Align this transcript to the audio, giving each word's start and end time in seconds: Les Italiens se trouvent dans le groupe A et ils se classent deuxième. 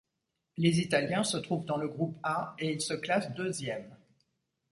Les 0.57 0.79
Italiens 0.79 1.23
se 1.23 1.37
trouvent 1.37 1.65
dans 1.67 1.77
le 1.77 1.87
groupe 1.87 2.17
A 2.23 2.55
et 2.57 2.71
ils 2.73 2.81
se 2.81 2.95
classent 2.95 3.31
deuxième. 3.35 3.95